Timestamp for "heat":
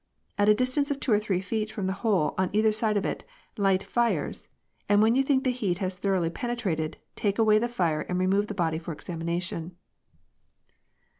5.51-5.77